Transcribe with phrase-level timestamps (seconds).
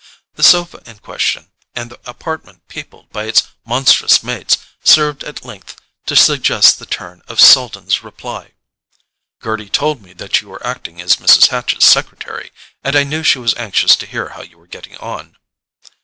[0.33, 5.79] The sofa in question, and the apartment peopled by its monstrous mates, served at length
[6.07, 8.53] to suggest the turn of Selden's reply.
[9.43, 11.49] "Gerty told me that you were acting as Mrs.
[11.49, 12.51] Hatch's secretary;
[12.83, 15.37] and I knew she was anxious to hear how you were getting on."